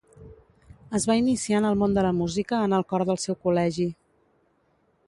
Es 0.99 1.05
va 1.11 1.17
iniciar 1.19 1.59
en 1.63 1.67
el 1.73 1.77
món 1.83 1.93
de 1.99 2.07
la 2.07 2.15
música 2.23 2.63
en 2.69 2.75
el 2.79 2.87
cor 2.95 3.07
del 3.11 3.21
seu 3.27 3.39
col·legi. 3.47 3.89